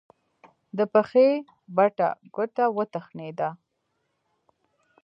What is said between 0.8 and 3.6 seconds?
پښې بټه ګوته وتخنېده.